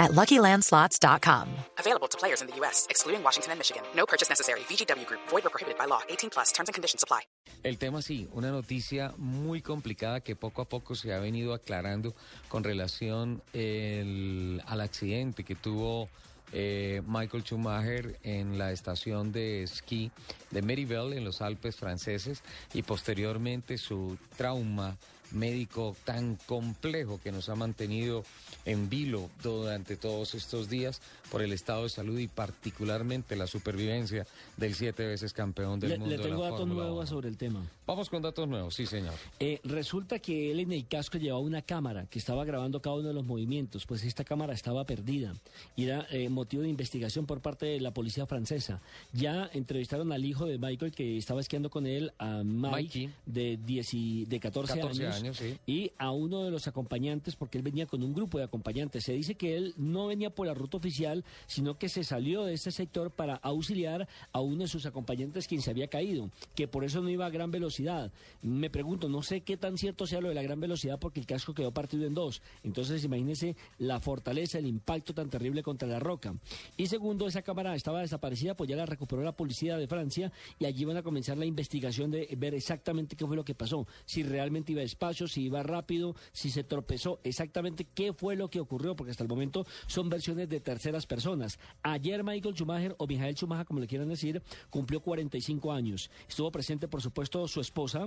at 0.00 0.10
LuckyLandSlots.com. 0.12 1.46
Available 1.78 2.08
to 2.08 2.18
players 2.18 2.40
in 2.42 2.48
the 2.48 2.56
U.S., 2.62 2.86
excluding 2.90 3.22
Washington 3.22 3.52
and 3.52 3.58
Michigan. 3.60 3.82
No 3.94 4.04
purchase 4.06 4.28
necessary. 4.28 4.60
VGW 4.68 5.06
Group. 5.06 5.20
Void 5.30 5.46
or 5.46 5.50
prohibited 5.50 5.78
by 5.78 5.86
law. 5.86 6.00
18 6.08 6.30
plus. 6.30 6.50
Terms 6.52 6.68
and 6.68 6.74
conditions 6.74 7.04
apply. 7.04 7.20
El 7.62 7.76
tema 7.78 8.00
sí, 8.02 8.26
una 8.32 8.50
noticia 8.50 9.12
muy 9.18 9.60
complicada 9.60 10.20
que 10.20 10.34
poco 10.34 10.62
a 10.62 10.64
poco 10.64 10.94
se 10.94 11.12
ha 11.12 11.18
venido 11.20 11.52
aclarando 11.54 12.14
con 12.48 12.64
relación 12.64 13.42
el- 13.52 14.62
al 14.66 14.80
accidente 14.80 15.44
que 15.44 15.54
tuvo 15.54 16.08
eh, 16.52 17.00
Michael 17.06 17.44
Schumacher 17.44 18.18
en 18.24 18.58
la 18.58 18.72
estación 18.72 19.30
de 19.30 19.62
esquí 19.62 20.10
de 20.50 20.62
Merivale 20.62 21.16
en 21.18 21.24
los 21.24 21.42
Alpes 21.42 21.76
franceses 21.76 22.42
y 22.74 22.82
posteriormente 22.82 23.78
su 23.78 24.16
trauma 24.36 24.96
médico 25.32 25.96
tan 26.04 26.36
complejo 26.46 27.20
que 27.22 27.32
nos 27.32 27.48
ha 27.48 27.54
mantenido 27.54 28.24
en 28.64 28.88
vilo 28.90 29.30
durante 29.42 29.96
todos 29.96 30.34
estos 30.34 30.68
días 30.68 31.00
por 31.30 31.42
el 31.42 31.52
estado 31.52 31.84
de 31.84 31.88
salud 31.88 32.18
y 32.18 32.26
particularmente 32.28 33.36
la 33.36 33.46
supervivencia 33.46 34.26
del 34.56 34.74
siete 34.74 35.06
veces 35.06 35.32
campeón 35.32 35.80
del 35.80 35.90
Le, 35.90 35.98
mundo 35.98 36.10
le 36.16 36.16
de 36.16 36.24
la 36.24 36.28
tengo 36.30 36.42
datos 36.44 36.66
nuevos 36.68 36.98
1. 36.98 37.06
sobre 37.06 37.28
el 37.28 37.36
tema. 37.36 37.62
Vamos 37.86 38.08
con 38.10 38.22
datos 38.22 38.48
nuevos, 38.48 38.74
sí 38.74 38.86
señor. 38.86 39.14
Eh, 39.38 39.60
resulta 39.64 40.18
que 40.18 40.50
él 40.52 40.60
en 40.60 40.72
el 40.72 40.86
casco 40.86 41.18
llevaba 41.18 41.40
una 41.42 41.62
cámara 41.62 42.06
que 42.06 42.18
estaba 42.18 42.44
grabando 42.44 42.80
cada 42.82 42.96
uno 42.96 43.08
de 43.08 43.14
los 43.14 43.24
movimientos, 43.24 43.86
pues 43.86 44.04
esta 44.04 44.24
cámara 44.24 44.52
estaba 44.52 44.84
perdida 44.84 45.34
y 45.76 45.84
era 45.84 46.06
eh, 46.10 46.28
motivo 46.28 46.62
de 46.62 46.68
investigación 46.68 47.26
por 47.26 47.40
parte 47.40 47.66
de 47.66 47.80
la 47.80 47.92
policía 47.92 48.26
francesa. 48.26 48.80
Ya 49.12 49.48
entrevistaron 49.52 50.12
al 50.12 50.24
hijo 50.24 50.46
de 50.46 50.58
Michael 50.58 50.92
que 50.92 51.16
estaba 51.18 51.40
esquiando 51.40 51.70
con 51.70 51.86
él, 51.86 52.12
a 52.18 52.42
Mike, 52.44 52.70
Mikey. 52.70 53.10
de, 53.26 53.56
10 53.64 53.94
y- 53.94 54.24
de 54.26 54.40
14, 54.40 54.74
14 54.74 55.02
años, 55.02 55.14
años, 55.16 55.19
sí. 55.32 55.58
y 55.66 55.92
a 55.98 56.10
uno 56.10 56.44
de 56.44 56.50
los 56.50 56.66
acompañantes, 56.68 57.36
porque 57.36 57.58
él 57.58 57.64
venía 57.64 57.86
con 57.86 58.02
un 58.02 58.12
grupo 58.12 58.38
de 58.38 58.44
acompañantes. 58.44 59.04
Se 59.04 59.12
dice 59.12 59.34
que 59.34 59.56
él 59.56 59.74
no 59.76 60.06
venía 60.06 60.30
por 60.30 60.46
la 60.46 60.54
ruta 60.54 60.78
oficial, 60.78 61.24
sino 61.46 61.78
que 61.78 61.88
se 61.88 62.04
salió 62.04 62.44
de 62.44 62.54
este 62.54 62.70
sector 62.70 63.10
para 63.10 63.36
auxiliar 63.36 64.08
a 64.32 64.40
uno 64.40 64.62
de 64.62 64.68
sus 64.68 64.86
acompañantes 64.86 65.46
quien 65.46 65.62
se 65.62 65.70
había 65.70 65.88
caído, 65.88 66.30
que 66.54 66.68
por 66.68 66.84
eso 66.84 67.00
no 67.00 67.10
iba 67.10 67.26
a 67.26 67.30
gran 67.30 67.50
velocidad. 67.50 68.12
Me 68.42 68.70
pregunto, 68.70 69.08
no 69.08 69.22
sé 69.22 69.42
qué 69.42 69.56
tan 69.56 69.78
cierto 69.78 70.06
sea 70.06 70.20
lo 70.20 70.28
de 70.28 70.34
la 70.34 70.42
gran 70.42 70.60
velocidad 70.60 70.98
porque 70.98 71.20
el 71.20 71.26
casco 71.26 71.54
quedó 71.54 71.72
partido 71.72 72.06
en 72.06 72.14
dos. 72.14 72.42
Entonces 72.62 73.04
imagínense 73.04 73.56
la 73.78 74.00
fortaleza, 74.00 74.58
el 74.58 74.66
impacto 74.66 75.14
tan 75.14 75.28
terrible 75.28 75.62
contra 75.62 75.88
la 75.88 75.98
roca. 75.98 76.34
Y 76.76 76.86
segundo, 76.86 77.26
esa 77.26 77.42
cámara 77.42 77.74
estaba 77.74 78.00
desaparecida, 78.00 78.56
pues 78.56 78.68
ya 78.68 78.76
la 78.76 78.86
recuperó 78.86 79.22
la 79.22 79.32
policía 79.32 79.76
de 79.76 79.86
Francia 79.86 80.32
y 80.58 80.64
allí 80.64 80.84
van 80.84 80.96
a 80.96 81.02
comenzar 81.02 81.36
la 81.38 81.46
investigación 81.46 82.10
de 82.10 82.28
ver 82.36 82.54
exactamente 82.54 83.16
qué 83.16 83.26
fue 83.26 83.36
lo 83.36 83.44
que 83.44 83.54
pasó. 83.54 83.86
Si 84.04 84.22
realmente 84.22 84.72
iba 84.72 84.82
despacio, 85.10 85.28
si 85.28 85.42
iba 85.42 85.62
rápido, 85.62 86.14
si 86.32 86.50
se 86.50 86.64
tropezó, 86.64 87.20
exactamente 87.24 87.86
qué 87.94 88.12
fue 88.12 88.36
lo 88.36 88.48
que 88.48 88.60
ocurrió, 88.60 88.94
porque 88.96 89.10
hasta 89.10 89.24
el 89.24 89.28
momento 89.28 89.66
son 89.86 90.08
versiones 90.08 90.48
de 90.48 90.60
terceras 90.60 91.06
personas. 91.06 91.58
Ayer 91.82 92.22
Michael 92.24 92.54
Schumacher, 92.54 92.94
o 92.98 93.06
Michael 93.06 93.34
Schumacher, 93.36 93.66
como 93.66 93.80
le 93.80 93.86
quieran 93.86 94.08
decir, 94.08 94.42
cumplió 94.70 95.00
45 95.00 95.72
años. 95.72 96.10
Estuvo 96.28 96.50
presente, 96.50 96.88
por 96.88 97.02
supuesto, 97.02 97.46
su 97.48 97.60
esposa, 97.60 98.06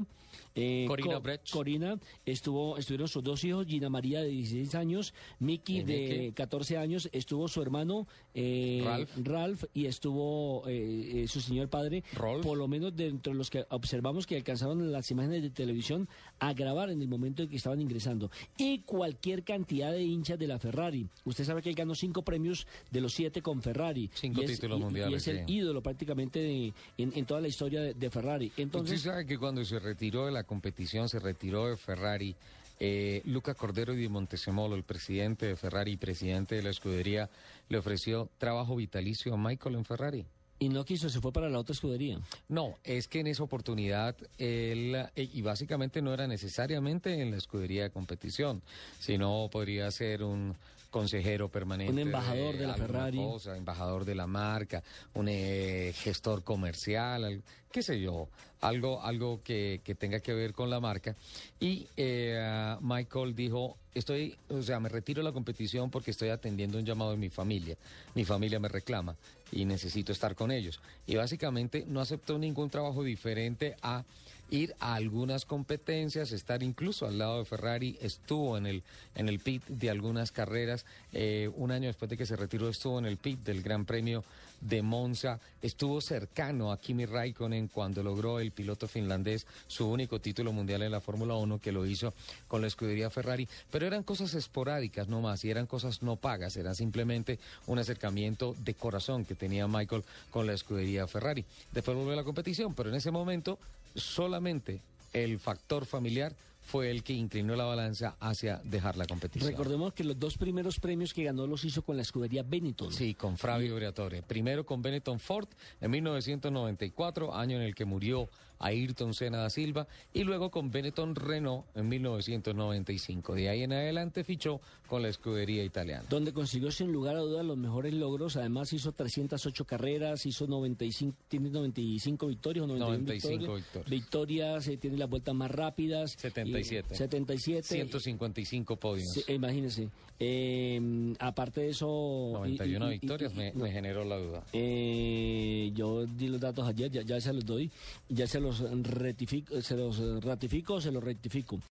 eh, 0.56 0.86
Corina 0.88 1.16
Co- 1.16 1.22
Brecht. 1.22 1.50
Corina, 1.52 2.00
estuvo, 2.26 2.78
estuvieron 2.78 3.08
sus 3.08 3.24
dos 3.24 3.44
hijos, 3.44 3.66
Gina 3.68 3.90
María 3.90 4.22
de 4.22 4.30
16 4.30 4.76
años, 4.76 5.14
Mickey 5.40 5.84
de 5.84 5.98
Mickey. 6.00 6.32
14 6.34 6.78
años, 6.78 7.10
estuvo 7.12 7.48
su 7.48 7.62
hermano 7.62 8.08
eh, 8.34 8.82
Ralph. 8.86 9.10
Ralph 9.24 9.64
y 9.74 9.86
estuvo 9.86 10.64
eh, 10.68 11.24
eh, 11.24 11.28
su 11.28 11.42
señor 11.42 11.70
padre, 11.70 12.04
Rolf. 12.14 12.44
por 12.46 12.58
lo 12.58 12.68
menos 12.68 12.96
dentro 12.96 13.34
de 13.34 13.38
los 13.38 13.50
que 13.50 13.66
observamos 13.70 14.26
que 14.26 14.36
alcanzaron 14.36 14.92
las 14.92 15.12
imágenes 15.12 15.42
de 15.44 15.50
televisión 15.50 16.08
a 16.40 16.54
grabar 16.54 16.90
en 16.94 17.02
el 17.02 17.08
momento 17.08 17.44
en 17.44 17.50
que 17.50 17.58
estaban 17.58 17.82
ingresando. 17.82 18.32
Y 18.58 18.80
cualquier 18.80 19.44
cantidad 19.44 19.92
de 19.92 20.02
hinchas 20.04 20.40
de 20.40 20.48
la 20.48 20.60
Ferrari. 20.60 21.08
Usted 21.26 21.44
sabe 21.44 21.62
que 21.62 21.70
él 21.70 21.76
ganó 21.76 21.94
cinco 21.96 22.22
premios 22.24 22.66
de 22.92 23.02
los 23.02 23.14
siete 23.14 23.42
con 23.42 23.62
Ferrari. 23.62 24.10
Cinco 24.14 24.42
Y 24.42 24.46
es- 24.46 24.52
títulos 24.52 24.78
y- 24.78 24.82
Y 24.82 24.84
mundiales, 24.86 25.28
es 25.28 25.36
el 25.36 25.50
ídolo 25.50 25.82
prácticamente 25.84 26.40
de- 26.40 26.74
en, 26.98 27.12
en 27.16 27.26
toda 27.26 27.42
la 27.42 27.48
historia 27.48 27.82
de, 27.82 27.94
de 27.94 28.10
Ferrari. 28.10 28.52
Entonces, 28.58 28.98
Usted 29.00 29.12
sabe 29.12 29.26
que 29.26 29.38
cuando 29.38 29.64
se 29.66 29.80
retiró 29.80 30.26
de 30.26 30.32
la 30.32 30.44
competición, 30.44 31.10
se 31.10 31.20
retiró 31.20 31.68
de 31.70 31.78
Ferrari, 31.78 32.36
eh, 32.80 33.22
Luca 33.26 33.54
Cordero 33.54 33.94
di 33.94 34.08
Montesemolo, 34.10 34.76
el 34.76 34.84
presidente 34.84 35.46
de 35.46 35.56
Ferrari 35.56 35.92
y 35.94 35.98
presidente 35.98 36.56
de 36.56 36.64
la 36.64 36.70
escudería, 36.72 37.30
le 37.70 37.78
ofreció 37.78 38.30
trabajo 38.38 38.76
vitalicio 38.76 39.34
a 39.34 39.38
Michael 39.38 39.76
en 39.76 39.86
Ferrari. 39.86 40.26
Y 40.64 40.70
no 40.70 40.86
quiso, 40.86 41.10
se 41.10 41.20
fue 41.20 41.32
para 41.32 41.50
la 41.50 41.60
otra 41.60 41.74
escudería. 41.74 42.20
No, 42.48 42.78
es 42.84 43.08
que 43.08 43.20
en 43.20 43.28
esa 43.28 43.44
oportunidad 43.44 44.16
él, 44.38 44.96
eh, 45.16 45.30
y 45.34 45.42
básicamente 45.42 46.02
no 46.02 46.14
era 46.14 46.28
necesariamente 46.28 47.22
en 47.22 47.32
la 47.32 47.38
escudería 47.38 47.84
de 47.84 47.90
competición, 47.90 48.62
sino 49.00 49.50
podría 49.52 49.90
ser 49.92 50.24
un 50.24 50.56
consejero 50.90 51.50
permanente. 51.50 51.92
Un 51.92 52.00
embajador 52.00 52.56
de 52.56 52.68
la 52.68 52.76
Ferrari. 52.76 53.18
cosa, 53.18 53.58
embajador 53.58 54.06
de 54.06 54.14
la 54.16 54.28
marca, 54.28 54.84
un 55.16 55.28
eh, 55.28 55.92
gestor 55.96 56.44
comercial, 56.44 57.24
al- 57.24 57.44
qué 57.72 57.82
sé 57.82 58.00
yo, 58.00 58.30
algo, 58.64 59.02
algo 59.02 59.42
que, 59.44 59.82
que 59.84 59.94
tenga 59.94 60.20
que 60.20 60.34
ver 60.34 60.54
con 60.54 60.70
la 60.70 60.80
marca. 60.80 61.16
Y 61.60 61.88
eh, 61.98 62.76
Michael 62.82 63.36
dijo, 63.36 63.78
estoy, 63.94 64.36
o 64.50 64.62
sea, 64.62 64.80
me 64.80 64.90
retiro 64.90 65.22
de 65.22 65.26
la 65.26 65.34
competición 65.34 65.92
porque 65.92 66.12
estoy 66.12 66.30
atendiendo 66.30 66.78
un 66.78 66.86
llamado 66.86 67.12
de 67.12 67.18
mi 67.18 67.30
familia. 67.30 67.76
Mi 68.16 68.26
familia 68.26 68.60
me 68.60 68.70
reclama 68.70 69.16
y 69.52 69.66
necesito 69.66 70.12
estar 70.12 70.36
con 70.36 70.52
ellos. 70.52 70.80
Y 71.06 71.16
básicamente 71.16 71.86
no 71.88 72.00
aceptó 72.00 72.40
ningún 72.40 72.70
trabajo 72.70 73.04
diferente 73.04 73.76
a 73.82 74.04
ir 74.50 74.76
a 74.80 74.94
algunas 74.96 75.46
competencias, 75.46 76.32
estar 76.32 76.62
incluso 76.62 77.08
al 77.08 77.18
lado 77.18 77.40
de 77.40 77.46
Ferrari, 77.46 77.98
estuvo 78.02 78.58
en 78.58 78.68
el, 78.68 78.84
en 79.16 79.28
el 79.28 79.40
pit 79.40 79.66
de 79.68 79.90
algunas 79.90 80.32
carreras, 80.32 80.86
eh, 81.12 81.50
un 81.56 81.72
año 81.72 81.88
después 81.88 82.10
de 82.10 82.18
que 82.18 82.26
se 82.26 82.36
retiró 82.36 82.70
estuvo 82.70 83.00
en 83.00 83.06
el 83.06 83.18
pit 83.18 83.40
del 83.40 83.64
Gran 83.64 83.86
Premio 83.86 84.24
de 84.62 84.82
Monza, 84.82 85.40
estuvo 85.62 86.00
cercano 86.02 86.72
a 86.72 86.80
Kimi 86.80 87.06
Raikkonen 87.06 87.68
cuando 87.68 88.04
logró 88.04 88.40
el 88.40 88.52
piloto 88.54 88.88
finlandés 88.88 89.46
su 89.68 89.88
único 89.88 90.20
título 90.20 90.54
mundial 90.54 90.84
en 90.84 90.92
la 90.92 91.02
Fórmula 91.02 91.36
1 91.36 91.60
que 91.60 91.72
lo 91.72 91.86
hizo 91.86 92.14
con 92.48 92.62
la 92.62 92.68
escudería 92.68 93.10
Ferrari, 93.10 93.48
pero 93.72 93.86
eran 93.86 94.04
cosas 94.04 94.34
esporádicas 94.34 95.08
no 95.08 95.22
más 95.22 95.44
y 95.44 95.52
eran 95.52 95.68
cosas 95.68 96.02
no 96.02 96.16
pagas, 96.16 96.56
era 96.58 96.74
simplemente 96.74 97.40
un 97.68 97.80
acercamiento 97.80 98.56
de 98.60 98.74
corazón 98.74 99.26
que 99.26 99.36
tenía 99.36 99.68
Michael 99.68 100.04
con 100.32 100.48
la 100.48 100.54
escudería 100.54 101.08
Ferrari. 101.08 101.46
Después 101.72 101.98
volvió 101.98 102.14
a 102.14 102.18
la 102.18 102.24
competición, 102.24 102.74
pero 102.74 102.90
en 102.90 102.96
ese 102.96 103.12
momento 103.12 103.60
solamente 103.96 104.82
el 105.14 105.40
factor 105.40 105.86
familiar 105.86 106.34
fue 106.64 106.90
el 106.90 107.04
que 107.04 107.14
inclinó 107.14 107.56
la 107.56 107.66
balanza 107.66 108.16
hacia 108.20 108.62
dejar 108.64 108.98
la 108.98 109.06
competición. 109.06 109.52
Recordemos 109.52 109.94
que 109.94 110.04
los 110.04 110.18
dos 110.18 110.38
primeros 110.38 110.80
premios 110.80 111.14
que 111.14 111.24
ganó 111.24 111.46
los 111.46 111.64
hizo 111.66 111.82
con 111.84 111.98
la 111.98 112.02
escudería 112.02 112.44
Benetton. 112.44 112.92
Sí, 112.92 113.14
con 113.14 113.38
Fabio 113.38 113.76
Briatore. 113.76 114.24
Primero 114.24 114.66
con 114.66 114.82
Benetton 114.82 115.20
Ford 115.20 115.48
en 115.82 115.92
1994, 115.92 117.36
año 117.36 117.58
en 117.58 117.64
el 117.64 117.76
que 117.76 117.86
murió 117.86 118.30
Ayrton 118.66 119.14
Senna 119.14 119.38
da 119.40 119.50
Silva, 119.50 119.88
y 120.14 120.24
luego 120.24 120.50
con 120.50 120.72
Benetton 120.72 121.16
Renault 121.16 121.66
en 121.76 121.90
1995. 121.90 123.36
De 123.36 123.50
ahí 123.50 123.64
en 123.64 123.74
adelante 123.74 124.24
fichó 124.24 124.60
con 124.88 125.02
la 125.02 125.10
escudería 125.10 125.64
italiana. 125.64 126.04
donde 126.10 126.34
consiguió 126.34 126.72
sin 126.72 126.92
lugar 126.92 127.16
a 127.16 127.20
dudas 127.20 127.46
los 127.46 127.58
mejores 127.58 127.94
logros. 127.94 128.36
Además 128.38 128.72
hizo 128.74 128.92
308 128.92 129.66
carreras, 129.66 130.26
hizo 130.26 130.48
95, 130.48 131.18
tiene 131.28 131.50
95 131.50 132.28
victorias 132.28 132.64
o 132.64 132.68
91 132.68 132.98
95 132.98 133.30
victorias. 133.56 133.64
victorias. 133.66 133.90
Victorias, 133.90 134.68
eh, 134.68 134.78
tiene 134.78 134.98
las 134.98 135.10
vueltas 135.10 135.36
más 135.36 135.52
rápidas. 135.52 136.12
77. 136.18 136.94
Y- 136.94 136.98
77. 136.98 137.68
155 137.68 138.76
podios. 138.78 139.10
Sí, 139.14 139.24
imagínese. 139.34 139.90
Eh, 140.20 141.14
aparte 141.20 141.62
de 141.62 141.70
eso... 141.70 142.30
y- 142.30 142.34
91 142.34 142.86
y- 142.86 142.96
y- 142.96 143.00
victorias 143.00 143.34
me 143.34 143.72
generó 143.72 144.06
la 144.06 144.18
duda. 144.18 144.44
Eh, 144.54 145.72
yo 145.76 146.06
di 146.06 146.28
los 146.28 146.40
datos 146.40 146.68
ayer, 146.68 146.90
ya, 146.92 147.02
ya 147.02 147.20
se 147.20 147.34
los 147.34 147.46
doy, 147.46 147.70
ya 148.10 148.28
se 148.28 148.40
los 148.40 148.53
se 148.54 149.76
los 149.76 150.24
ratifico, 150.24 150.82
se 150.82 150.92
los 150.92 151.04
rectifico. 151.04 151.60